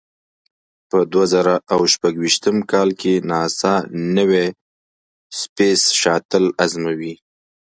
[0.89, 3.73] په دوه زره او شپږ ویشتم کال کې ناسا
[4.17, 4.45] نوې
[5.39, 7.13] سپېس شاتل ازموي.